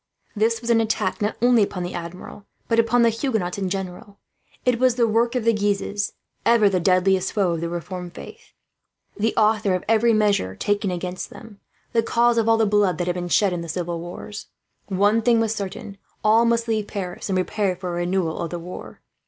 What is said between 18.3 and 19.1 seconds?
of the war.